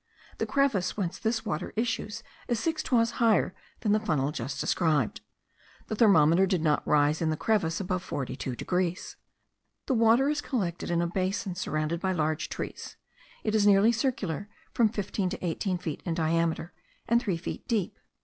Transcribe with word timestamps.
The 0.39 0.47
crevice 0.47 0.97
whence 0.97 1.19
this 1.19 1.45
water 1.45 1.73
issues 1.75 2.23
is 2.47 2.59
six 2.59 2.81
toises 2.81 3.17
higher 3.17 3.53
than 3.81 3.91
the 3.91 3.99
funnel 3.99 4.31
just 4.31 4.59
described. 4.59 5.21
The 5.89 5.95
thermometer 5.95 6.47
did 6.47 6.63
not 6.63 6.81
rise 6.87 7.21
in 7.21 7.29
the 7.29 7.37
crevice 7.37 7.79
above 7.79 8.01
42 8.01 8.55
degrees. 8.55 9.15
The 9.85 9.93
water 9.93 10.27
is 10.27 10.41
collected 10.41 10.89
in 10.89 11.03
a 11.03 11.07
basin 11.07 11.53
surrounded 11.53 11.99
by 11.99 12.13
large 12.13 12.49
trees; 12.49 12.97
it 13.43 13.53
is 13.53 13.67
nearly 13.67 13.91
circular, 13.91 14.49
from 14.73 14.89
fifteen 14.89 15.29
to 15.29 15.45
eighteen 15.45 15.77
feet 15.77 16.01
diameter, 16.03 16.73
and 17.07 17.21
three 17.21 17.37
feet 17.37 17.67
deep. 17.67 17.99